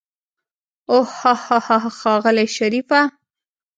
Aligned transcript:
اوح 0.91 1.11
هاهاها 1.27 1.89
ښاغلی 1.99 2.47
شريفه. 2.57 3.01